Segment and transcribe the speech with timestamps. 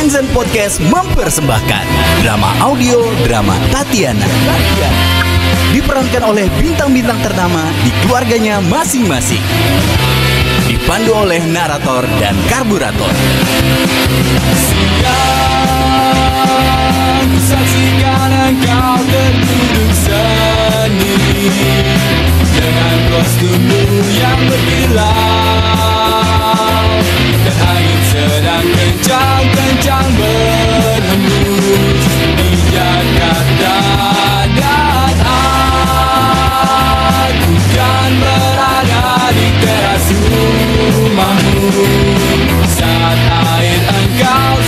[0.00, 1.84] Friendzen Podcast mempersembahkan
[2.24, 4.24] drama audio drama Tatiana.
[5.76, 9.44] Diperankan oleh bintang-bintang ternama di keluarganya masing-masing.
[10.72, 13.12] Dipandu oleh narator dan karburator.
[22.56, 23.84] Dengan kostummu
[24.16, 25.12] yang berkilau
[27.44, 27.99] Dan angin
[29.10, 32.06] kencang-kencang berhembus
[32.38, 33.78] Di Jakarta
[34.54, 35.18] dan
[37.74, 41.74] kan berada di teras rumahmu.
[42.70, 43.18] Saat
[43.58, 44.59] air engkau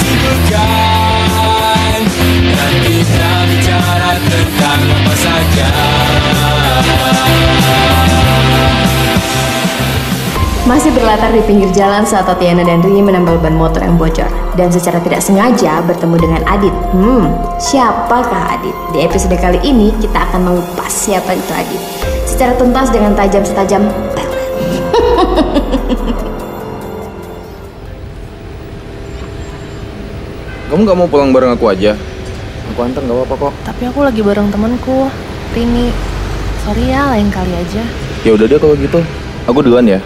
[10.72, 14.24] Masih berlatar di pinggir jalan saat Tatiana dan Rini menambal ban motor yang bocor
[14.56, 16.72] dan secara tidak sengaja bertemu dengan Adit.
[16.96, 17.28] Hmm,
[17.60, 18.72] siapakah Adit?
[18.88, 21.76] Di episode kali ini kita akan mengupas siapa itu Adit
[22.24, 23.84] secara tuntas dengan tajam setajam
[24.16, 24.32] pelet.
[30.72, 32.00] Kamu gak mau pulang bareng aku aja?
[32.72, 33.52] Aku antar gak apa-apa kok.
[33.68, 35.12] Tapi aku lagi bareng temanku,
[35.52, 35.92] Rini.
[36.64, 37.84] Sorry ya, lain kali aja.
[38.24, 39.04] Ya udah deh kalau gitu.
[39.44, 40.00] Aku duluan ya.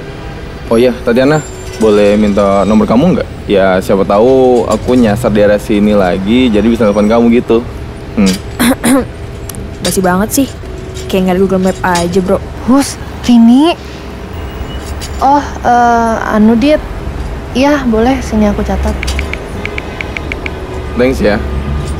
[0.66, 1.38] Oh iya, Tatiana,
[1.78, 3.28] boleh minta nomor kamu nggak?
[3.46, 7.62] Ya siapa tahu aku nyasar daerah sini lagi, jadi bisa telepon kamu gitu.
[8.18, 8.34] Hmm.
[9.86, 10.48] Basi banget sih.
[11.06, 12.42] Kayak nggak ada Google Map aja, bro.
[12.66, 13.78] Hus, Rini.
[15.22, 16.82] Oh, eh, anu Dit.
[17.54, 18.18] Iya, boleh.
[18.18, 18.92] Sini aku catat.
[20.98, 21.38] Thanks ya.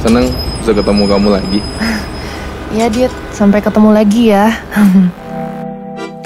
[0.03, 0.27] Seneng
[0.59, 1.61] bisa ketemu kamu lagi.
[2.75, 3.14] Iya, Dit.
[3.31, 4.50] Sampai ketemu lagi ya.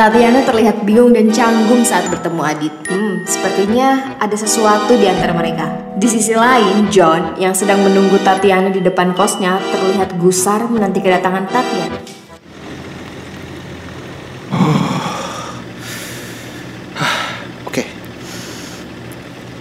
[0.00, 2.72] Tatiana terlihat bingung dan canggung saat bertemu Adit.
[2.88, 5.68] Hmm, sepertinya ada sesuatu di antara mereka.
[5.92, 11.44] Di sisi lain, John yang sedang menunggu Tatiana di depan kosnya terlihat gusar menanti kedatangan
[11.52, 12.00] Tatiana.
[17.68, 17.84] Oke.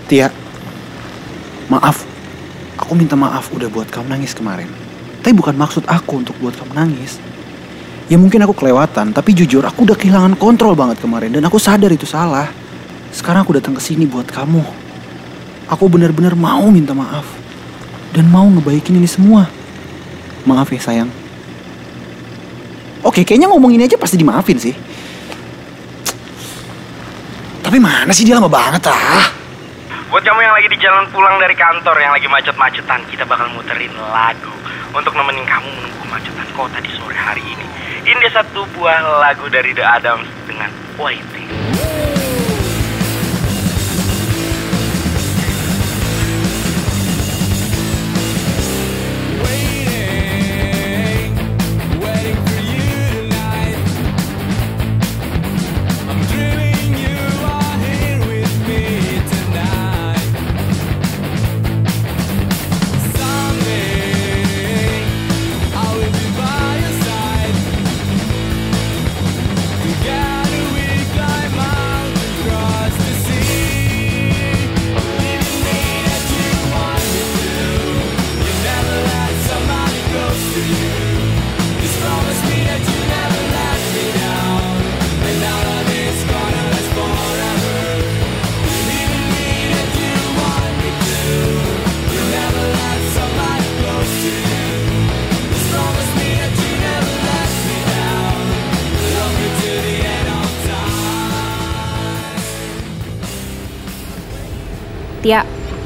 [0.07, 0.31] Tia,
[1.67, 2.07] maaf.
[2.79, 4.71] Aku minta maaf udah buat kamu nangis kemarin.
[5.19, 7.19] Tapi bukan maksud aku untuk buat kamu nangis.
[8.09, 11.93] Ya mungkin aku kelewatan, tapi jujur aku udah kehilangan kontrol banget kemarin dan aku sadar
[11.93, 12.49] itu salah.
[13.13, 14.65] Sekarang aku datang ke sini buat kamu.
[15.69, 17.25] Aku benar-benar mau minta maaf
[18.09, 19.45] dan mau ngebaikin ini semua.
[20.41, 21.09] Maaf ya sayang.
[23.05, 24.73] Oke, kayaknya ngomong ini aja pasti dimaafin sih.
[27.61, 29.29] Tapi mana sih dia lama banget ah.
[30.09, 33.93] Buat kamu yang lagi di jalan pulang dari kantor yang lagi macet-macetan, kita bakal muterin
[34.09, 34.49] lagu
[34.97, 37.78] untuk nemenin kamu menunggu kemacetan kota di sore hari ini.
[38.09, 40.73] Ini satu buah lagu dari The Adams dengan.
[40.97, 41.38] Waiting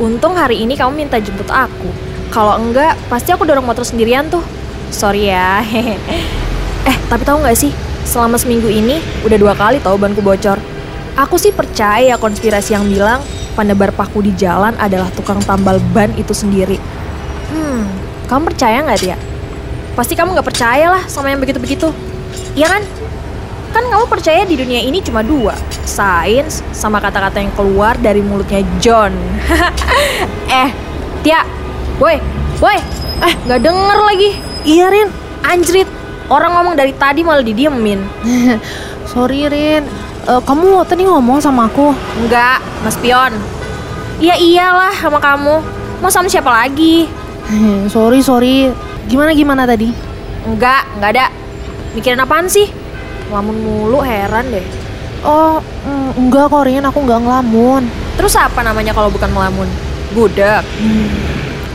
[0.04, 1.88] untung hari ini kamu minta jemput aku.
[2.28, 4.44] Kalau enggak, pasti aku dorong motor sendirian tuh.
[4.92, 5.64] Sorry ya.
[6.90, 7.72] eh, tapi tahu nggak sih?
[8.04, 10.60] Selama seminggu ini udah dua kali tahu banku bocor.
[11.16, 13.24] Aku sih percaya konspirasi yang bilang
[13.56, 16.76] penebar paku di jalan adalah tukang tambal ban itu sendiri.
[17.54, 17.86] Hmm,
[18.28, 19.18] kamu percaya nggak Tia?
[19.94, 21.94] Pasti kamu nggak percaya lah sama yang begitu-begitu.
[22.58, 22.82] Iya kan?
[23.74, 28.62] Kan kamu percaya di dunia ini cuma dua, sains sama kata-kata yang keluar dari mulutnya
[28.78, 29.12] John.
[30.62, 30.70] eh,
[31.26, 31.42] Tia,
[31.98, 32.22] boy,
[32.62, 32.78] boy,
[33.26, 34.30] eh nggak denger lagi.
[34.64, 35.10] Iya Rin,
[35.42, 35.90] anjrit.
[36.30, 38.00] Orang ngomong dari tadi malah didiemin.
[39.12, 39.84] Sorry Rin,
[40.24, 41.92] Eh, kamu tadi ngomong sama aku.
[42.24, 43.36] Enggak, Mas Pion.
[44.24, 45.60] Iya iyalah sama kamu.
[46.00, 47.12] Mau sama siapa lagi?
[47.94, 48.72] sorry sorry.
[49.12, 49.92] Gimana gimana tadi?
[50.48, 51.26] Enggak, enggak ada.
[51.92, 52.72] Mikirin apaan sih?
[53.34, 54.62] Lamun mulu heran deh.
[55.26, 57.90] Oh, mm, enggak kok Rin, aku enggak ngelamun.
[58.14, 59.66] Terus apa namanya kalau bukan melamun?
[60.14, 60.62] Gudeg.
[60.78, 61.10] Hmm,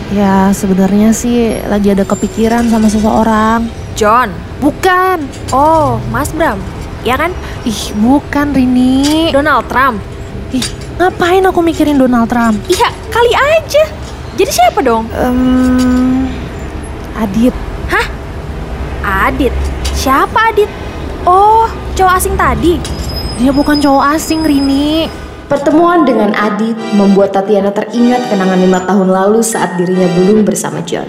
[0.08, 3.66] Ya sebenarnya sih lagi ada kepikiran sama seseorang.
[3.92, 4.30] John.
[4.62, 5.26] Bukan.
[5.50, 6.56] Oh, Mas Bram.
[7.02, 7.34] Ya kan?
[7.66, 9.28] Ih, bukan Rini.
[9.34, 9.98] Donald Trump.
[10.48, 10.64] Ih,
[10.96, 12.56] ngapain aku mikirin Donald Trump?
[12.70, 13.84] Iya, kali aja.
[14.38, 15.10] Jadi siapa dong?
[15.12, 16.30] Em,
[17.18, 17.52] Adit.
[17.90, 18.06] Hah?
[19.28, 19.52] Adit.
[19.92, 20.70] Siapa Adit?
[21.26, 21.66] Oh,
[21.98, 22.78] cowok asing tadi.
[23.38, 25.08] Dia bukan cowok asing, Rini.
[25.48, 31.08] Pertemuan dengan Adit membuat Tatiana teringat kenangan lima tahun lalu saat dirinya belum bersama John.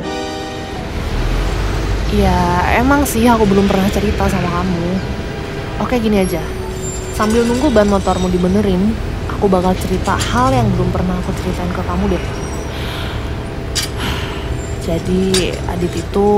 [2.15, 4.87] Ya, emang sih aku belum pernah cerita sama kamu.
[5.83, 6.39] Oke, gini aja.
[7.13, 8.95] Sambil nunggu ban motormu dibenerin,
[9.27, 12.23] aku bakal cerita hal yang belum pernah aku ceritain ke kamu deh.
[14.87, 16.29] Jadi, Adit itu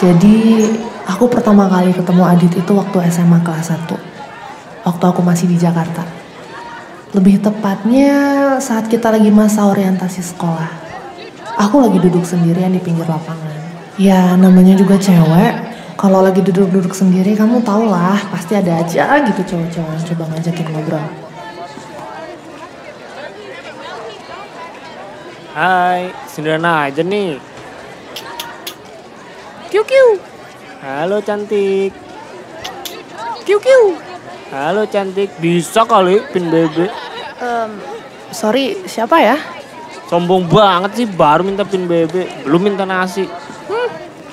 [0.00, 0.64] Jadi,
[1.04, 3.84] aku pertama kali ketemu Adit itu waktu SMA kelas 1.
[4.88, 6.00] Waktu aku masih di Jakarta.
[7.12, 8.16] Lebih tepatnya
[8.64, 10.72] saat kita lagi masa orientasi sekolah.
[11.68, 13.52] Aku lagi duduk sendirian di pinggir lapangan.
[14.00, 15.68] Ya namanya juga cewek.
[16.00, 20.66] Kalau lagi duduk-duduk sendiri kamu tau lah pasti ada aja gitu cowok-cowok yang coba ngajakin
[20.72, 21.06] ngobrol.
[25.52, 27.49] Hai, sendirian aja nih.
[29.70, 30.18] Kiu kiu.
[30.82, 31.94] Halo cantik.
[33.46, 33.94] Kiu kiu.
[34.50, 36.90] Halo cantik, bisa kali pin bebe.
[37.38, 37.70] Em,
[38.34, 39.38] sorry siapa ya?
[40.10, 43.30] Sombong banget sih baru minta pin bebe, belum minta nasi.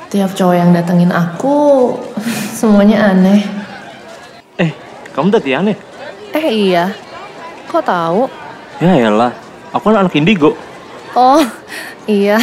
[0.10, 1.94] Tiap cowok yang datengin aku
[2.58, 3.46] semuanya aneh.
[4.58, 4.74] Eh,
[5.14, 5.78] kamu Tatiana?
[6.34, 6.90] Eh iya,
[7.70, 8.26] kok tahu?
[8.82, 9.38] Ya elah,
[9.70, 10.58] aku kan anak indigo.
[11.14, 11.46] Oh
[12.10, 12.42] iya,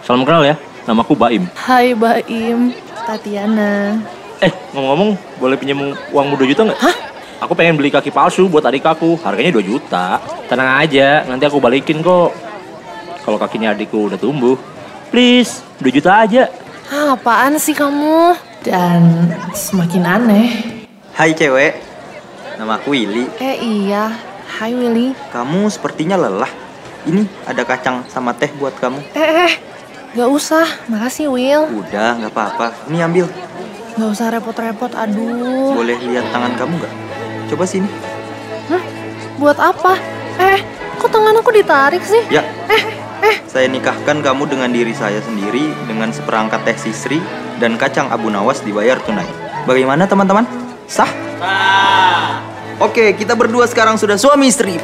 [0.00, 0.56] Salam kenal ya,
[0.86, 1.46] namaku Baim.
[1.54, 2.74] Hai Baim,
[3.06, 3.98] Tatiana.
[4.42, 6.80] Eh, ngomong-ngomong, boleh pinjam uangmu 2 juta nggak?
[6.82, 6.96] Hah?
[7.42, 10.18] Aku pengen beli kaki palsu buat adik aku, harganya 2 juta.
[10.50, 12.34] Tenang aja, nanti aku balikin kok.
[13.22, 14.58] Kalau kakinya adikku udah tumbuh.
[15.14, 16.50] Please, 2 juta aja.
[16.90, 18.34] Ah, apaan sih kamu?
[18.62, 20.48] Dan semakin aneh.
[21.14, 21.78] Hai cewek,
[22.58, 23.26] nama aku Willy.
[23.38, 24.10] Eh iya,
[24.58, 25.14] Hai Willy.
[25.34, 26.50] Kamu sepertinya lelah.
[27.02, 29.02] Ini ada kacang sama teh buat kamu.
[29.18, 29.52] Eh eh,
[30.12, 31.64] gak usah, makasih Will.
[31.72, 32.66] Udah, nggak apa-apa.
[32.92, 33.26] Ini ambil.
[33.96, 35.72] Gak usah repot-repot, aduh.
[35.76, 36.94] Boleh lihat tangan kamu nggak?
[37.52, 37.88] Coba sini.
[38.68, 38.82] Hah?
[39.40, 39.96] Buat apa?
[40.40, 40.60] Eh,
[40.96, 42.24] kok tangan aku ditarik sih?
[42.28, 42.44] Ya.
[43.46, 47.20] Saya nikahkan kamu dengan diri saya sendiri dengan seperangkat teh sisri
[47.60, 49.28] dan kacang abu nawas dibayar tunai.
[49.68, 50.48] Bagaimana teman-teman?
[50.88, 51.06] Sah?
[52.80, 54.80] Oke, kita berdua sekarang sudah suami istri.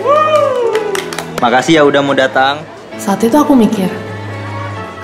[1.43, 2.63] Makasih ya udah mau datang.
[3.01, 3.91] Saat itu aku mikir,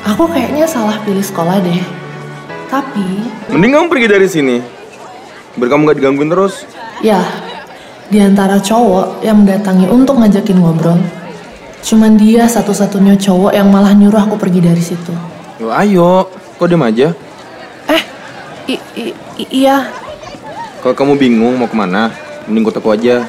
[0.04, 1.82] aku kayaknya salah pilih sekolah deh.
[2.68, 3.06] Tapi,
[3.48, 4.56] Mending kamu pergi dari sini.
[5.54, 6.66] Biar kamu gak digangguin terus.
[6.98, 7.22] ya,
[8.06, 10.98] di antara cowok yang mendatangi untuk ngajakin ngobrol,
[11.80, 15.12] cuman dia satu-satunya cowok yang malah nyuruh aku pergi dari situ.
[15.56, 17.08] Yo, ayo, kok diem aja?
[18.64, 19.92] I, i- i- iya,
[20.80, 22.08] Kalau kamu bingung mau ke mana,
[22.44, 23.24] mending ikut aku aja.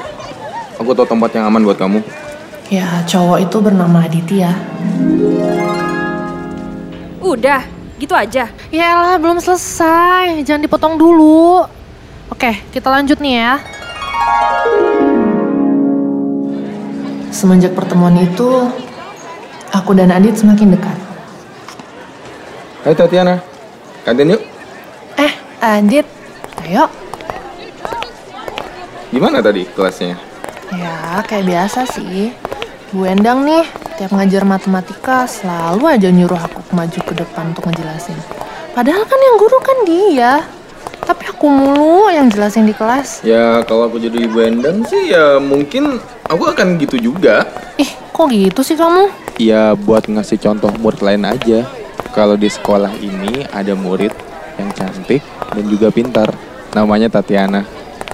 [0.75, 1.99] Aku tahu tempat yang aman buat kamu.
[2.65, 4.51] ya cowok itu bernama Aditya.
[7.25, 7.65] Udah,
[7.97, 8.53] gitu aja.
[8.69, 10.45] Yalah, belum selesai.
[10.45, 11.65] Jangan dipotong dulu.
[12.29, 13.53] Oke, kita lanjut nih ya.
[17.33, 18.69] Semenjak pertemuan itu,
[19.73, 20.97] aku dan Adit semakin dekat.
[22.85, 23.41] Hai Tatiana,
[24.05, 24.41] kantin yuk.
[25.17, 25.33] Eh,
[25.65, 26.05] Adit,
[26.61, 26.85] ayo.
[29.09, 30.13] Gimana tadi kelasnya?
[30.69, 32.29] Ya, kayak biasa sih.
[32.93, 38.15] Bu Endang nih, tiap ngajar matematika selalu aja nyuruh aku maju ke depan untuk ngejelasin.
[38.75, 40.33] Padahal kan yang guru kan dia.
[41.05, 43.21] Tapi aku mulu yang jelasin di kelas.
[43.21, 47.45] Ya kalau aku jadi ibu endang sih ya mungkin aku akan gitu juga.
[47.77, 49.13] Ih, kok gitu sih kamu?
[49.37, 51.63] Ya buat ngasih contoh murid lain aja.
[52.11, 54.11] Kalau di sekolah ini ada murid
[54.57, 55.21] yang cantik
[55.53, 56.33] dan juga pintar.
[56.73, 57.63] Namanya Tatiana.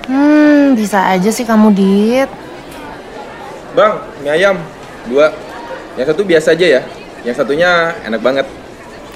[0.05, 2.29] Hmm, bisa aja sih kamu, Dit.
[3.71, 4.59] Bang, mie ayam
[5.07, 5.31] dua.
[5.99, 6.81] Yang satu biasa aja ya.
[7.27, 8.45] Yang satunya enak banget.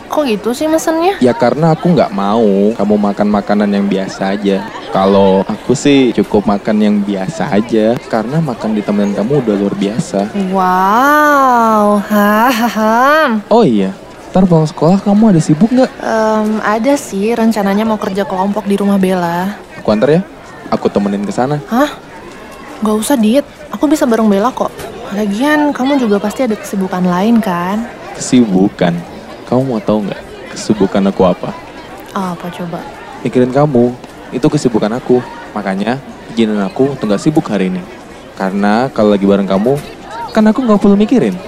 [0.05, 1.17] Kok gitu sih mesennya?
[1.17, 4.62] Ya karena aku nggak mau kamu makan makanan yang biasa aja.
[4.94, 7.98] Kalau aku sih cukup makan yang biasa aja.
[8.05, 10.29] Karena makan di temen kamu udah luar biasa.
[10.53, 13.41] Wow, hahaha.
[13.50, 13.91] Oh iya,
[14.29, 15.91] ntar pulang sekolah kamu ada sibuk nggak?
[16.00, 19.58] Em, ada sih rencananya mau kerja kelompok di rumah Bella.
[19.82, 20.22] Aku antar ya.
[20.70, 21.58] Aku temenin ke sana.
[21.65, 21.91] Hah?
[22.86, 23.46] Gak usah, Dit.
[23.74, 24.70] Aku bisa bareng Bella kok.
[25.15, 27.88] Lagian kamu juga pasti ada kesibukan lain kan?
[28.19, 28.91] Kesibukan.
[29.48, 30.19] Kamu mau tahu nggak
[30.51, 31.55] kesibukan aku apa?
[32.12, 32.84] Apa coba?
[33.24, 33.95] Mikirin kamu.
[34.36, 35.24] Itu kesibukan aku.
[35.55, 36.03] Makanya
[36.36, 37.79] izinin aku untuk nggak sibuk hari ini.
[38.36, 39.79] Karena kalau lagi bareng kamu,
[40.36, 41.39] kan aku nggak perlu mikirin.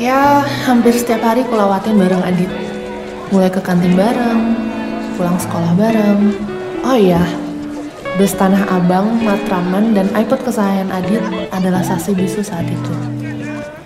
[0.00, 2.48] Ya, hampir setiap hari kulewatin bareng Adit.
[3.28, 4.56] Mulai ke kantin bareng,
[5.20, 6.32] pulang sekolah bareng.
[6.88, 7.20] Oh iya,
[8.14, 12.94] bus Tanah Abang, Matraman, dan iPod kesayangan Adit adalah saksi bisu saat itu.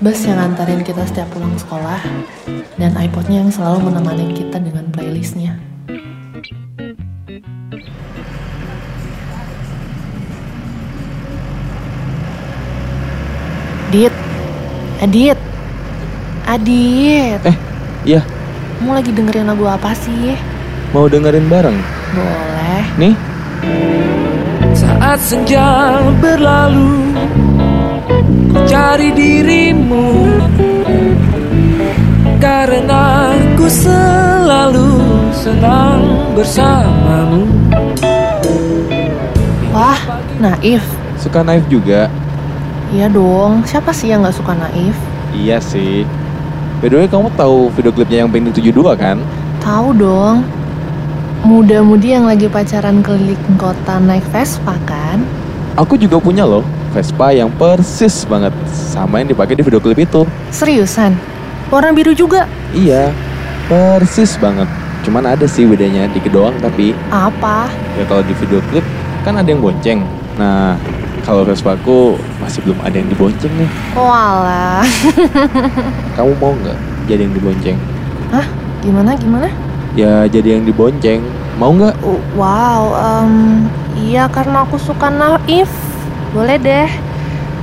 [0.05, 1.97] Bus yang nganterin kita setiap pulang sekolah,
[2.77, 5.57] dan iPodnya yang selalu menemani kita dengan playlistnya.
[13.89, 14.13] Adit,
[15.01, 15.39] Adit,
[16.45, 17.41] Adit.
[17.49, 17.57] Eh,
[18.05, 18.21] iya,
[18.77, 20.37] Kamu lagi dengerin lagu apa sih?
[20.93, 21.77] mau dengerin bareng?
[22.13, 22.85] Boleh.
[23.01, 23.15] Nih,
[24.79, 27.11] Saat senja berlalu
[28.55, 30.39] Ku cari dirimu
[32.39, 35.03] Karena ku selalu
[35.35, 37.43] senang bersamamu
[39.75, 39.99] Wah,
[40.39, 40.83] Naif.
[41.19, 42.07] suka Naif juga?
[42.95, 44.97] Iya dong, siapa sih yang gak suka Naif?
[45.35, 46.07] Iya sih.
[46.79, 49.19] By the way, kamu tahu video klipnya yang Pengen 72 kan?
[49.61, 50.47] Tahu dong.
[51.49, 55.25] Muda-mudi yang lagi pacaran keliling kota naik Vespa kan?
[55.81, 56.61] Aku juga punya loh,
[56.93, 60.29] Vespa yang persis banget sama yang dipakai di video klip itu.
[60.53, 61.17] Seriusan?
[61.73, 62.45] Warna biru juga?
[62.77, 63.17] Iya,
[63.65, 64.69] persis banget.
[65.09, 67.73] Cuman ada sih bedanya dikit doang tapi Apa?
[67.97, 68.85] ya kalau di video klip
[69.25, 70.05] kan ada yang bonceng.
[70.37, 70.77] Nah,
[71.25, 73.71] kalau Vespa aku masih belum ada yang dibonceng nih.
[73.97, 74.85] Walah.
[76.21, 76.77] Kamu mau nggak
[77.09, 77.81] jadi yang dibonceng?
[78.37, 78.45] Hah?
[78.85, 79.49] Gimana, gimana?
[79.97, 81.25] Ya jadi yang dibonceng.
[81.57, 81.97] Mau nggak?
[82.37, 83.67] Wow, em,
[83.99, 85.71] iya karena aku suka Naif.
[86.31, 86.89] Boleh deh.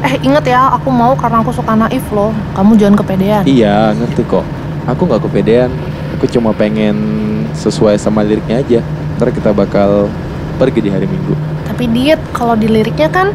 [0.03, 2.36] Eh, inget ya, aku mau karena aku suka Naif loh.
[2.53, 3.44] Kamu jangan kepedean.
[3.48, 4.44] Iya, ngerti kok.
[4.86, 5.72] Aku nggak kepedean.
[6.20, 6.96] Aku cuma pengen
[7.55, 8.79] sesuai sama liriknya aja.
[9.15, 10.12] Ntar kita bakal
[10.60, 11.34] pergi di hari Minggu.
[11.65, 13.32] Tapi diet kalau di liriknya kan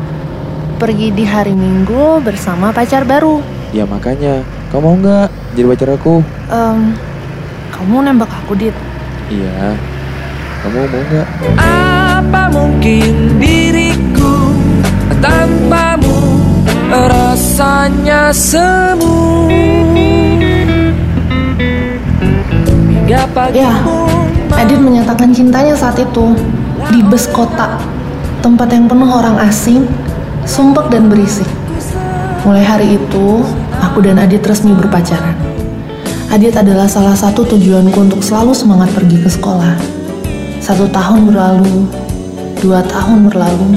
[0.77, 3.41] pergi di hari Minggu bersama pacar baru.
[3.73, 6.21] Ya makanya, kamu mau nggak jadi pacar aku?
[6.53, 6.97] Em,
[7.81, 8.77] kamu nembak aku dit.
[9.33, 9.73] Iya.
[10.61, 11.27] Kamu mau nggak?
[11.57, 14.53] Apa mungkin diriku
[15.25, 16.21] tanpamu
[16.93, 19.49] rasanya semu
[22.69, 23.73] Hingga pagi Ya,
[24.61, 26.37] Adit menyatakan cintanya saat itu
[26.93, 27.81] di bus kota,
[28.45, 29.89] tempat yang penuh orang asing,
[30.45, 31.49] sumpek dan berisik.
[32.45, 33.41] Mulai hari itu,
[33.81, 35.50] aku dan Adit resmi berpacaran.
[36.31, 39.75] Adit adalah salah satu tujuanku untuk selalu semangat pergi ke sekolah.
[40.63, 41.91] Satu tahun berlalu,
[42.63, 43.75] dua tahun berlalu,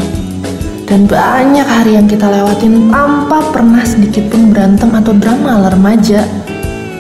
[0.86, 6.30] dan banyak hari yang kita lewatin tanpa pernah sedikit pun berantem atau drama ala remaja.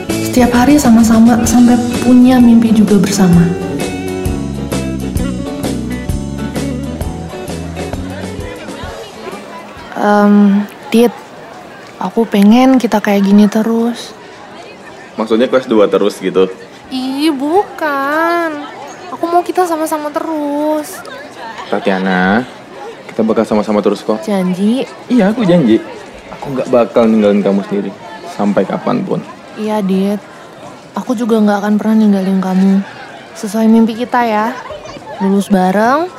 [0.09, 3.45] Setiap hari sama-sama sampai punya mimpi juga bersama.
[10.01, 11.13] Em, Dit,
[12.01, 14.22] aku pengen kita kayak gini terus.
[15.13, 16.49] Maksudnya kelas 2 terus gitu?
[16.89, 18.49] Ih, bukan.
[19.13, 21.01] Aku mau kita sama-sama terus.
[21.69, 22.45] Tatiana,
[23.09, 24.21] kita bakal sama-sama terus kok.
[24.25, 24.85] Janji?
[25.09, 25.77] Iya, aku janji.
[26.33, 27.91] Aku nggak bakal ninggalin kamu sendiri.
[28.33, 29.21] Sampai kapan pun.
[29.53, 30.17] Iya, Dit.
[30.97, 32.81] Aku juga nggak akan pernah ninggalin kamu.
[33.37, 34.53] Sesuai mimpi kita ya.
[35.21, 36.09] Lulus bareng,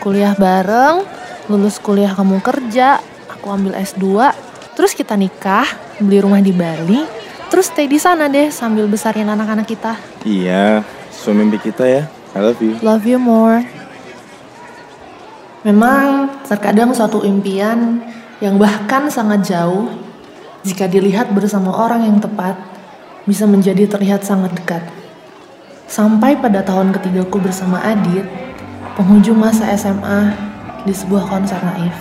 [0.00, 1.04] kuliah bareng,
[1.48, 3.00] lulus kuliah kamu kerja,
[3.32, 4.30] aku ambil S2,
[4.76, 5.66] terus kita nikah,
[5.98, 7.02] beli rumah di Bali,
[7.52, 10.00] terus stay di sana deh sambil besarin anak-anak kita.
[10.24, 10.80] Iya,
[11.12, 12.08] sesuai mimpi kita ya.
[12.32, 12.80] I love you.
[12.80, 13.60] Love you more.
[15.60, 18.00] Memang terkadang suatu impian
[18.40, 19.92] yang bahkan sangat jauh
[20.64, 22.56] jika dilihat bersama orang yang tepat
[23.28, 24.82] bisa menjadi terlihat sangat dekat.
[25.92, 28.24] Sampai pada tahun ketigaku bersama Adit,
[28.96, 30.32] penghujung masa SMA
[30.88, 31.94] di sebuah konser naif.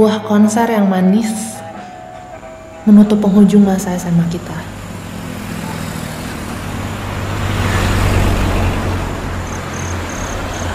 [0.00, 1.28] Sebuah konser yang manis
[2.88, 4.56] menutup penghujung masa SMA kita.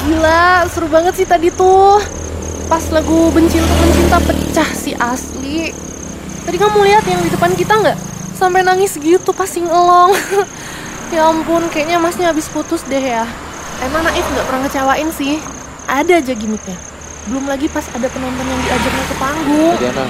[0.05, 1.98] Gila, seru banget sih tadi tuh.
[2.70, 5.74] Pas lagu Benci Untuk Mencinta pecah sih asli.
[6.46, 7.98] Tadi kamu lihat yang di depan kita nggak?
[8.38, 10.13] Sampai nangis gitu pas singelong.
[11.17, 13.25] ya ampun, kayaknya masnya habis putus deh ya.
[13.82, 15.41] Emang Naif nggak pernah ngecewain sih.
[15.89, 16.77] Ada aja gimmicknya.
[17.25, 19.74] Belum lagi pas ada penonton yang diajaknya ke panggung.
[19.77, 20.05] Tatiana,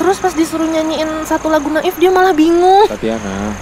[0.00, 2.88] Terus pas disuruh nyanyiin satu lagu Naif dia malah bingung.
[2.88, 3.52] Tatiana,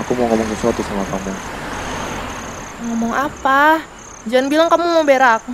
[0.00, 1.32] aku mau ngomong sesuatu sama kamu.
[2.88, 3.84] Ngomong apa?
[4.24, 5.44] Jangan bilang kamu mau berak.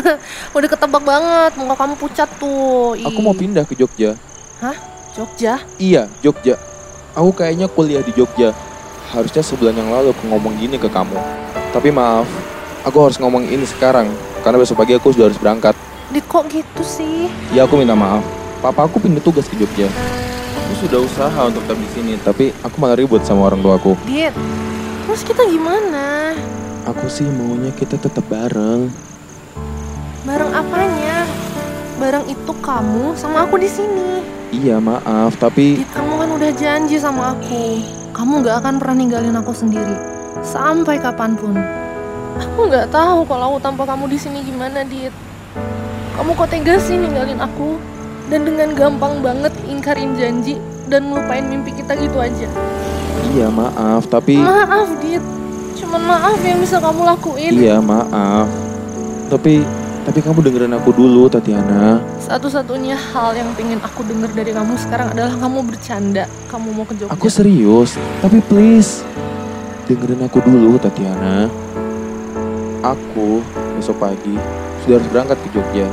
[0.56, 2.92] Udah ketebak banget, muka kamu pucat tuh.
[3.00, 3.08] Ih.
[3.08, 4.20] Aku mau pindah ke Jogja.
[4.60, 4.76] Hah?
[5.16, 5.64] Jogja?
[5.80, 6.60] Iya, Jogja.
[7.16, 8.52] Aku kayaknya kuliah di Jogja.
[9.08, 11.16] Harusnya sebulan yang lalu aku ngomong gini ke kamu.
[11.72, 12.28] Tapi maaf,
[12.84, 14.12] aku harus ngomong ini sekarang.
[14.42, 15.74] Karena besok pagi aku sudah harus berangkat.
[16.08, 17.28] Dit kok gitu sih?
[17.52, 18.24] Ya aku minta maaf.
[18.58, 19.86] Papa aku pindah tugas ke Jogja.
[20.66, 23.96] Aku sudah usaha untuk tetap di sini, tapi aku malah ribut sama orang tuaku.
[24.04, 24.34] Dit,
[25.06, 26.36] terus kita gimana?
[26.88, 28.88] Aku sih maunya kita tetap bareng.
[30.24, 31.24] Bareng apanya?
[31.96, 34.24] Bareng itu kamu sama aku di sini.
[34.48, 37.84] Iya maaf, tapi Dit, kamu kan udah janji sama aku.
[38.16, 39.94] Kamu gak akan pernah ninggalin aku sendiri.
[40.42, 41.54] Sampai kapan pun.
[42.36, 45.14] Aku nggak tahu kalau aku tanpa kamu di sini gimana, Dit.
[46.12, 47.78] Kamu kok tega sih ninggalin aku?
[48.28, 52.48] Dan dengan gampang banget ingkarin janji dan ngelupain mimpi kita gitu aja.
[53.28, 55.24] iya maaf, tapi Maaf, Dit.
[55.78, 57.52] Cuman maaf yang bisa kamu lakuin.
[57.54, 58.50] iya maaf.
[59.28, 59.62] Tapi
[60.02, 62.00] tapi kamu dengerin aku dulu, Tatiana.
[62.18, 66.24] Satu-satunya hal yang pengen aku denger dari kamu sekarang adalah kamu bercanda.
[66.48, 67.12] Kamu mau ke Jogja.
[67.12, 69.04] Aku serius, tapi please
[69.84, 71.52] dengerin aku dulu, Tatiana.
[72.78, 73.42] Aku
[73.74, 74.38] besok pagi
[74.86, 75.86] sudah harus berangkat ke Jogja.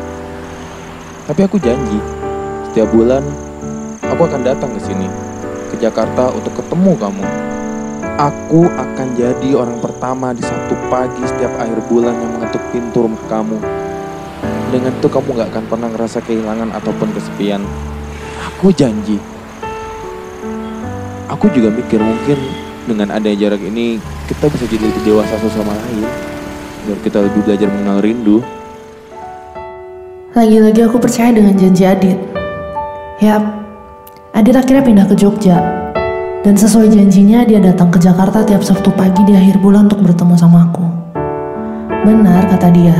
[1.26, 1.98] Tapi aku janji,
[2.70, 3.26] setiap bulan
[4.06, 5.10] aku akan datang ke sini,
[5.74, 7.26] ke Jakarta untuk ketemu kamu.
[8.22, 13.26] Aku akan jadi orang pertama di Sabtu pagi setiap akhir bulan yang mengetuk pintu rumah
[13.26, 13.58] kamu.
[14.70, 17.66] Dengan itu kamu gak akan pernah ngerasa kehilangan ataupun kesepian.
[18.54, 19.18] Aku janji.
[21.34, 22.38] Aku juga mikir mungkin
[22.86, 23.98] dengan adanya jarak ini
[24.30, 26.35] kita bisa jadi lebih dewasa satu sama lain.
[26.86, 28.38] Biar kita lebih belajar mengenal rindu.
[30.38, 32.20] Lagi-lagi aku percaya dengan janji Adit.
[33.26, 33.42] Yap,
[34.38, 35.58] Adit akhirnya pindah ke Jogja.
[36.46, 40.38] Dan sesuai janjinya dia datang ke Jakarta tiap Sabtu pagi di akhir bulan untuk bertemu
[40.38, 40.86] sama aku.
[42.06, 42.94] Benar kata dia,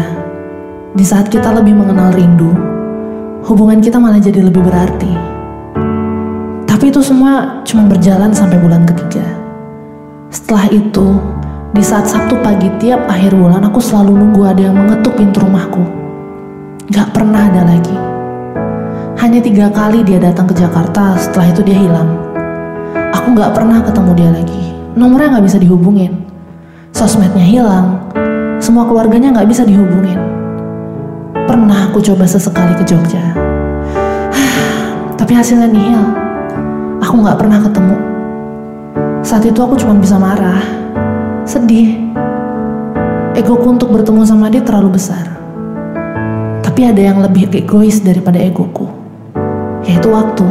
[0.98, 2.58] di saat kita lebih mengenal rindu,
[3.46, 5.14] hubungan kita malah jadi lebih berarti.
[6.66, 9.30] Tapi itu semua cuma berjalan sampai bulan ketiga.
[10.34, 11.22] Setelah itu,
[11.76, 15.84] di saat Sabtu pagi tiap akhir bulan aku selalu nunggu ada yang mengetuk pintu rumahku.
[16.88, 17.92] Gak pernah ada lagi.
[19.20, 22.16] Hanya tiga kali dia datang ke Jakarta, setelah itu dia hilang.
[23.12, 24.64] Aku gak pernah ketemu dia lagi.
[24.96, 26.16] Nomornya gak bisa dihubungin.
[26.96, 28.00] Sosmednya hilang.
[28.64, 30.16] Semua keluarganya gak bisa dihubungin.
[31.44, 33.36] Pernah aku coba sesekali ke Jogja.
[35.20, 36.04] Tapi hasilnya nihil.
[37.04, 38.00] Aku gak pernah ketemu.
[39.28, 40.85] Saat itu aku cuma bisa marah.
[41.46, 42.02] Sedih.
[43.38, 45.30] Egoku untuk bertemu sama dia terlalu besar.
[46.66, 48.90] Tapi ada yang lebih egois daripada egoku,
[49.86, 50.42] yaitu waktu.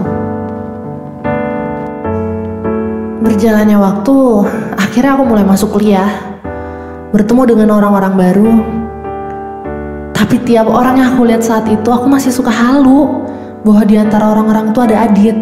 [3.27, 4.17] Berjalannya waktu,
[4.79, 6.39] akhirnya aku mulai masuk kuliah,
[7.11, 8.53] bertemu dengan orang-orang baru.
[10.15, 13.27] Tapi tiap orang yang aku lihat saat itu, aku masih suka halu
[13.67, 15.37] bahwa di antara orang-orang itu ada Adit.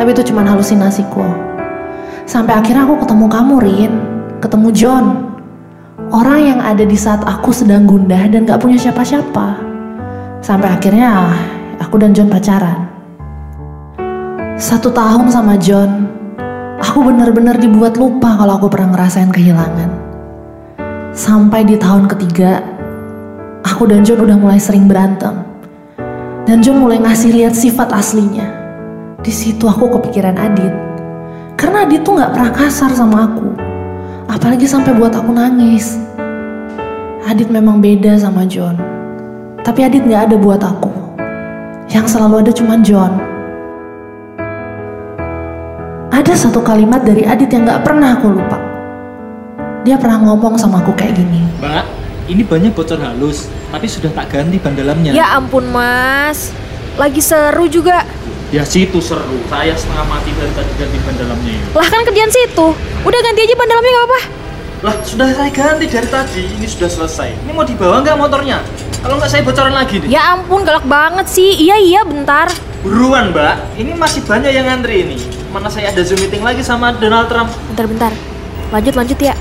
[0.00, 1.47] Tapi itu cuma halusinasiku.
[2.28, 3.92] Sampai akhirnya aku ketemu kamu, Rin.
[4.44, 5.04] Ketemu John.
[6.12, 9.56] Orang yang ada di saat aku sedang gundah dan gak punya siapa-siapa.
[10.44, 11.32] Sampai akhirnya
[11.80, 12.84] aku dan John pacaran.
[14.60, 16.04] Satu tahun sama John,
[16.76, 19.88] aku benar-benar dibuat lupa kalau aku pernah ngerasain kehilangan.
[21.16, 22.60] Sampai di tahun ketiga,
[23.64, 25.32] aku dan John udah mulai sering berantem.
[26.44, 28.52] Dan John mulai ngasih lihat sifat aslinya.
[29.24, 30.87] Di situ aku kepikiran Adit.
[31.58, 33.50] Karena Adit tuh gak pernah kasar sama aku.
[34.30, 35.98] Apalagi sampai buat aku nangis.
[37.26, 38.78] Adit memang beda sama John.
[39.66, 40.86] Tapi Adit gak ada buat aku.
[41.90, 43.18] Yang selalu ada cuma John.
[46.14, 48.62] Ada satu kalimat dari Adit yang gak pernah aku lupa.
[49.82, 51.42] Dia pernah ngomong sama aku kayak gini.
[51.58, 51.84] Mbak,
[52.30, 55.10] ini banyak bocor halus, tapi sudah tak ganti ban dalamnya.
[55.10, 56.54] Ya ampun mas,
[56.94, 58.06] lagi seru juga.
[58.48, 61.64] Ya situ seru, saya setengah mati dari tadi ganti ban dalamnya ya.
[61.76, 62.66] Lah kan kerjaan situ,
[63.04, 64.20] udah ganti aja ban dalamnya gak apa-apa.
[64.88, 67.44] Lah sudah saya ganti dari tadi, ini sudah selesai.
[67.44, 68.64] Ini mau dibawa nggak motornya?
[69.04, 70.08] Kalau nggak saya bocoran lagi nih.
[70.08, 72.48] Ya ampun galak banget sih, iya iya bentar.
[72.80, 75.20] Buruan mbak, ini masih banyak yang ngantri ini.
[75.52, 77.52] Mana saya ada zoom meeting lagi sama Donald Trump.
[77.68, 78.12] Bentar bentar,
[78.72, 79.36] lanjut lanjut ya.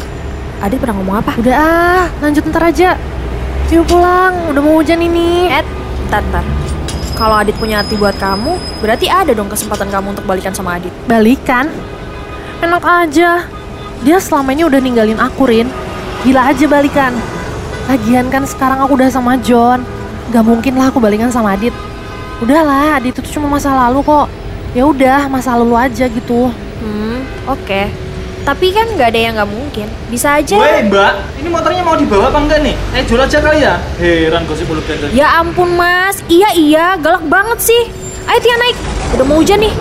[0.60, 1.32] Adit pernah ngomong apa?
[1.40, 3.00] Udah ah, lanjut ntar aja.
[3.72, 5.48] Yuk pulang, udah mau hujan ini.
[5.48, 5.64] Eh,
[6.12, 6.57] bentar, bentar.
[7.18, 10.94] Kalau Adit punya hati buat kamu, berarti ada dong kesempatan kamu untuk balikan sama Adit.
[11.10, 11.66] Balikan?
[12.62, 13.42] Enak aja.
[14.06, 15.66] Dia selama ini udah ninggalin aku, Rin.
[16.22, 17.18] Gila aja balikan.
[17.90, 19.82] Lagian kan sekarang aku udah sama John.
[20.30, 21.74] Gak mungkin lah aku balikan sama Adit.
[22.38, 24.30] Udahlah, Adit itu cuma masa lalu kok.
[24.78, 26.54] Ya udah, masa lalu aja gitu.
[26.54, 28.07] Hmm, oke.
[28.48, 29.92] Tapi kan nggak ada yang nggak mungkin.
[30.08, 30.56] Bisa aja.
[30.56, 32.80] Woi mbak, ini motornya mau dibawa apa enggak nih?
[32.96, 33.76] Eh jual aja kali ya?
[34.00, 35.12] Heran gosip bulu ganda.
[35.12, 37.92] Ya ampun mas, iya iya, galak banget sih.
[38.24, 38.78] Ayo Tia naik,
[39.20, 39.76] udah mau hujan nih.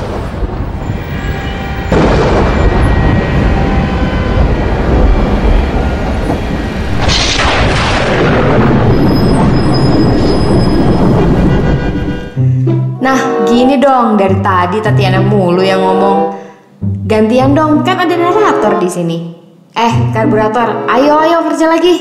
[12.99, 16.46] Nah, gini dong dari tadi Tatiana mulu yang ngomong.
[17.07, 19.31] Gantian dong, kan ada narator di sini.
[19.79, 21.95] Eh, karburator, ayo ayo kerja lagi.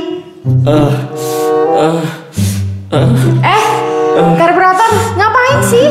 [3.46, 3.66] Eh,
[4.34, 5.88] karburator, ngapain sih?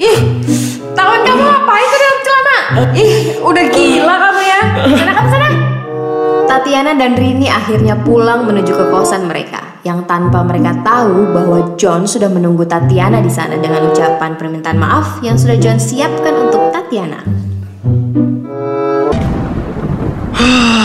[0.00, 0.18] Ih,
[0.96, 2.58] tangan kamu ngapain tuh dalam celana?
[2.96, 4.60] Ih, udah gila kamu ya.
[4.96, 5.48] Sana kamu sana.
[6.48, 12.04] Tatiana dan Rini akhirnya pulang menuju ke kosan mereka, yang tanpa mereka tahu bahwa John
[12.04, 17.20] sudah menunggu Tatiana di sana dengan ucapan permintaan maaf yang sudah John siapkan untuk Tatiana.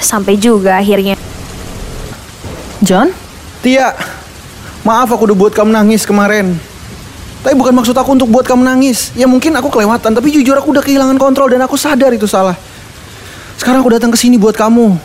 [0.00, 1.16] Sampai juga akhirnya.
[2.84, 3.10] John?
[3.64, 3.96] Tia,
[4.86, 6.54] maaf aku udah buat kamu nangis kemarin.
[7.42, 9.14] Tapi bukan maksud aku untuk buat kamu nangis.
[9.14, 12.58] Ya mungkin aku kelewatan, tapi jujur aku udah kehilangan kontrol dan aku sadar itu salah.
[13.54, 14.98] Sekarang aku datang ke sini buat kamu.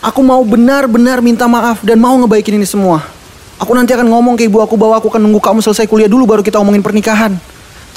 [0.00, 3.02] Aku mau benar-benar minta maaf dan mau ngebaikin ini semua.
[3.58, 6.24] Aku nanti akan ngomong ke ibu aku bahwa aku akan nunggu kamu selesai kuliah dulu
[6.24, 7.34] baru kita ngomongin pernikahan.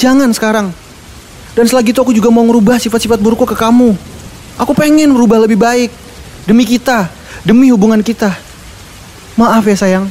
[0.01, 0.73] Jangan sekarang.
[1.53, 3.93] Dan setelah itu aku juga mau ngerubah sifat-sifat burukku ke kamu.
[4.57, 5.93] Aku pengen berubah lebih baik.
[6.41, 7.05] Demi kita,
[7.45, 8.33] demi hubungan kita.
[9.37, 10.05] Maaf ya sayang.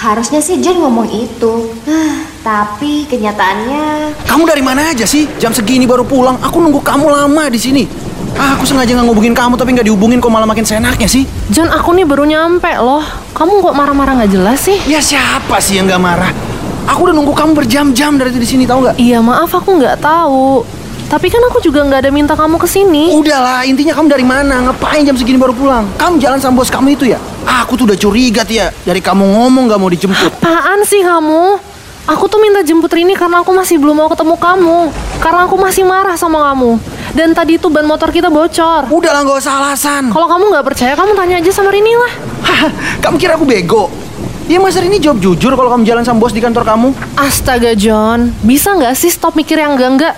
[0.00, 1.76] Harusnya sih John ngomong itu.
[1.84, 5.28] Ah, tapi kenyataannya Kamu dari mana aja sih?
[5.36, 6.40] Jam segini baru pulang.
[6.40, 7.84] Aku nunggu kamu lama di sini.
[8.36, 11.28] Ah, aku sengaja nggak ngubungin kamu tapi nggak dihubungin kok malah makin senaknya sih.
[11.52, 13.04] John, aku nih baru nyampe loh.
[13.36, 14.78] Kamu kok marah-marah nggak jelas sih?
[14.88, 16.30] Ya siapa sih yang nggak marah?
[16.88, 18.96] Aku udah nunggu kamu berjam-jam dari di sini tahu nggak?
[18.96, 20.64] Iya maaf aku nggak tahu.
[21.10, 23.10] Tapi kan aku juga nggak ada minta kamu ke sini.
[23.10, 24.70] Udahlah, intinya kamu dari mana?
[24.70, 25.90] Ngapain jam segini baru pulang?
[25.98, 27.18] Kamu jalan sama bos kamu itu ya?
[27.42, 28.70] Ah, aku tuh udah curiga ya.
[28.86, 30.38] Dari kamu ngomong nggak mau dijemput.
[30.38, 31.58] Apaan sih kamu?
[32.14, 34.78] Aku tuh minta jemput Rini karena aku masih belum mau ketemu kamu.
[35.18, 36.78] Karena aku masih marah sama kamu.
[37.10, 38.86] Dan tadi itu ban motor kita bocor.
[38.86, 40.14] Udahlah nggak usah alasan.
[40.14, 42.12] Kalau kamu nggak percaya, kamu tanya aja sama Rini lah.
[42.46, 42.70] Hah,
[43.02, 43.90] kamu kira aku bego?
[44.46, 46.94] Ya masa ini jawab jujur kalau kamu jalan sama bos di kantor kamu?
[47.18, 50.14] Astaga John, bisa nggak sih stop mikir yang enggak-enggak?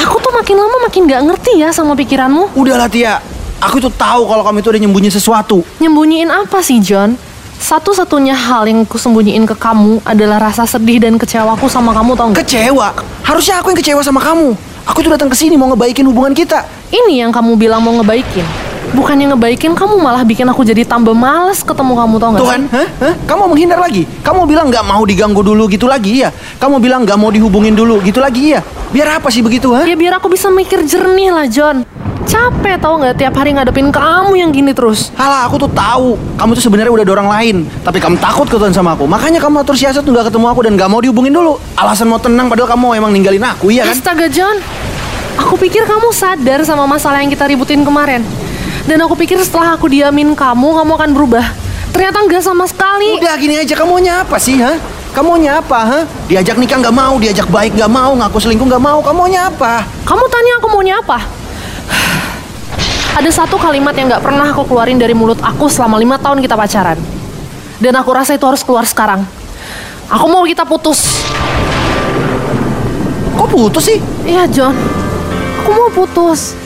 [0.00, 2.56] Aku tuh makin lama makin nggak ngerti ya sama pikiranmu.
[2.56, 3.20] Udahlah Tia,
[3.60, 5.64] aku tuh tahu kalau kamu itu udah nyembunyi sesuatu.
[5.80, 7.16] Nyembunyiin apa sih John?
[7.60, 12.32] Satu-satunya hal yang aku sembunyiin ke kamu adalah rasa sedih dan kecewaku sama kamu tau
[12.32, 12.40] nggak?
[12.40, 12.88] Kecewa?
[13.20, 14.56] Harusnya aku yang kecewa sama kamu.
[14.88, 16.64] Aku tuh datang ke sini mau ngebaikin hubungan kita.
[16.88, 18.69] Ini yang kamu bilang mau ngebaikin.
[18.90, 22.42] Bukannya ngebaikin, kamu malah bikin aku jadi tambah males ketemu kamu tau nggak?
[22.42, 22.62] Tuh kan?
[22.74, 22.88] Hah?
[23.06, 23.14] Hah?
[23.22, 24.02] Kamu mau menghindar lagi?
[24.26, 26.34] Kamu bilang nggak mau diganggu dulu gitu lagi ya?
[26.58, 28.66] Kamu bilang nggak mau dihubungin dulu gitu lagi ya?
[28.90, 29.86] Biar apa sih begitu, ha?
[29.86, 31.86] Ya biar aku bisa mikir jernih lah John.
[32.26, 35.14] Capek tau nggak tiap hari ngadepin kamu yang gini terus.
[35.14, 38.74] Halah, aku tuh tahu kamu tuh sebenarnya udah ada orang lain, tapi kamu takut ketemu
[38.74, 39.06] sama aku.
[39.06, 41.62] Makanya kamu atur siasat tuh nggak ketemu aku dan nggak mau dihubungin dulu.
[41.78, 43.94] Alasan mau tenang padahal kamu emang ninggalin aku, iya kan?
[43.94, 44.58] Astaga John,
[45.38, 48.26] aku pikir kamu sadar sama masalah yang kita ributin kemarin.
[48.90, 51.46] Dan aku pikir setelah aku diamin kamu, kamu akan berubah.
[51.94, 53.22] Ternyata nggak sama sekali.
[53.22, 54.82] Udah gini aja, kamu maunya apa sih, ha?
[55.14, 55.98] Kamu maunya apa, ha?
[56.26, 58.98] Diajak nikah nggak mau, diajak baik nggak mau, ngaku selingkuh nggak mau.
[58.98, 59.86] Kamu maunya apa?
[60.02, 61.22] Kamu tanya aku maunya apa?
[63.14, 66.58] Ada satu kalimat yang nggak pernah aku keluarin dari mulut aku selama lima tahun kita
[66.58, 66.98] pacaran.
[67.78, 69.22] Dan aku rasa itu harus keluar sekarang.
[70.10, 71.22] Aku mau kita putus.
[73.38, 74.02] Kok putus sih?
[74.26, 74.74] Iya John,
[75.62, 76.58] aku mau putus.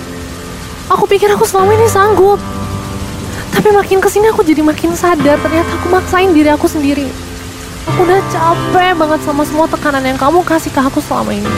[0.92, 2.36] Aku pikir aku selama ini sanggup.
[3.56, 7.08] Tapi makin ke sini aku jadi makin sadar ternyata aku maksain diri aku sendiri.
[7.88, 11.48] Aku udah capek banget sama semua tekanan yang kamu kasih ke aku selama ini.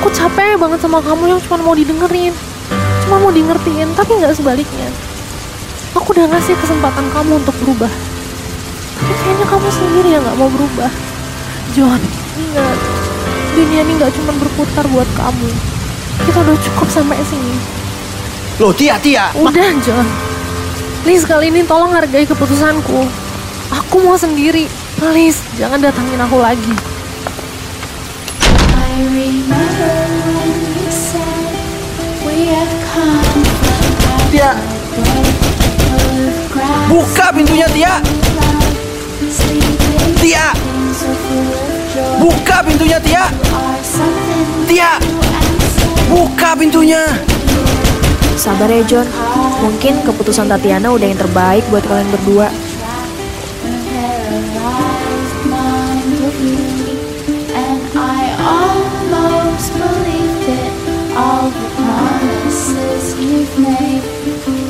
[0.00, 2.32] Aku capek banget sama kamu yang cuma mau didengerin.
[3.04, 4.88] Cuma mau di ngertiin, tapi nggak sebaliknya.
[5.96, 7.92] Aku udah ngasih kesempatan kamu untuk berubah.
[8.96, 10.90] Tapi kayaknya kamu sendiri yang nggak mau berubah.
[11.76, 12.00] John,
[12.36, 12.78] ingat,
[13.52, 15.48] dunia ini nggak cuma berputar buat kamu.
[16.28, 17.77] Kita udah cukup sampai sini.
[18.58, 19.30] Loh, Tia, Tia.
[19.38, 20.02] Udah, John.
[21.06, 23.06] Please kali ini tolong hargai keputusanku.
[23.70, 24.66] Aku mau sendiri.
[24.98, 26.74] Please, jangan datangin aku lagi.
[34.34, 34.50] Tia.
[36.90, 37.94] Buka pintunya, Tia.
[40.18, 40.46] Tia.
[42.18, 43.24] Buka pintunya, Tia.
[44.66, 44.90] Tia.
[46.10, 47.06] Buka pintunya.
[48.38, 49.02] Sabar ya John,
[49.66, 52.46] mungkin keputusan Tatiana udah yang terbaik buat kalian berdua.
[57.58, 60.72] And I almost believed it.
[61.18, 64.06] All the promises you've made,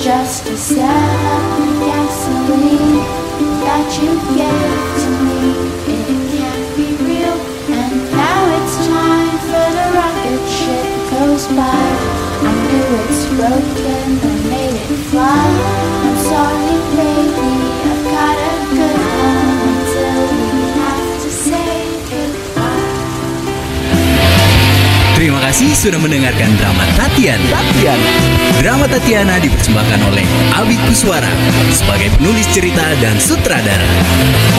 [0.00, 0.88] just to sell
[1.28, 3.04] up the gasoline
[3.68, 5.44] that you gave to me.
[5.92, 7.36] It can't be real,
[7.68, 12.17] and now it's time for the rocket ship goes by.
[12.68, 15.48] I knew it's broken, but made it fly.
[16.04, 17.52] I'm sorry, baby,
[17.88, 21.72] I've got a good one until we have to say
[22.12, 22.92] goodbye.
[25.16, 27.40] Terima kasih sudah mendengarkan drama Tatiana.
[27.48, 28.12] Tatiana.
[28.60, 31.32] Drama Tatiana dipersembahkan oleh Abi Kuswara
[31.72, 33.88] sebagai penulis cerita dan sutradara.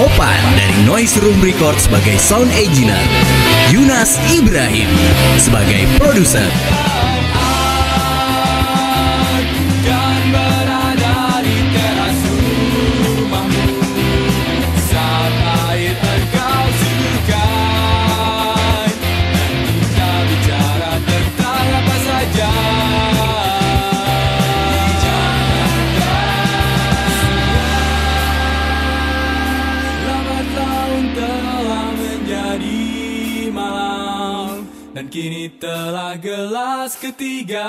[0.01, 3.05] Opan dari Noise Room Record sebagai sound engineer.
[3.69, 4.89] Yunas Ibrahim
[5.37, 6.49] sebagai produser.
[35.59, 37.67] Telah gelas ketiga